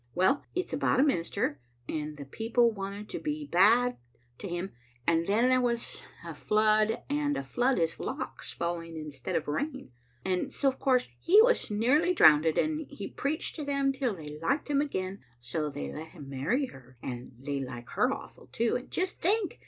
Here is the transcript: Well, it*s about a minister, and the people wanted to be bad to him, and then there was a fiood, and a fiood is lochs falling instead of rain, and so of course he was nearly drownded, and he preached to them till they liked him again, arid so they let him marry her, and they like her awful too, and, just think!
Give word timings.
Well, 0.15 0.43
it*s 0.55 0.73
about 0.73 0.99
a 0.99 1.03
minister, 1.03 1.59
and 1.87 2.17
the 2.17 2.25
people 2.25 2.71
wanted 2.71 3.07
to 3.09 3.19
be 3.19 3.45
bad 3.45 3.97
to 4.39 4.47
him, 4.47 4.71
and 5.05 5.27
then 5.27 5.47
there 5.47 5.61
was 5.61 6.01
a 6.25 6.33
fiood, 6.33 7.03
and 7.07 7.37
a 7.37 7.41
fiood 7.43 7.77
is 7.77 7.99
lochs 7.99 8.51
falling 8.51 8.97
instead 8.97 9.35
of 9.35 9.47
rain, 9.47 9.91
and 10.25 10.51
so 10.51 10.67
of 10.69 10.79
course 10.79 11.07
he 11.19 11.39
was 11.43 11.69
nearly 11.69 12.15
drownded, 12.15 12.57
and 12.57 12.81
he 12.89 13.09
preached 13.11 13.55
to 13.57 13.63
them 13.63 13.91
till 13.93 14.15
they 14.15 14.39
liked 14.39 14.71
him 14.71 14.81
again, 14.81 15.19
arid 15.19 15.19
so 15.39 15.69
they 15.69 15.93
let 15.93 16.07
him 16.07 16.27
marry 16.27 16.65
her, 16.65 16.97
and 17.03 17.35
they 17.39 17.59
like 17.59 17.89
her 17.89 18.11
awful 18.11 18.47
too, 18.47 18.75
and, 18.75 18.89
just 18.89 19.19
think! 19.19 19.59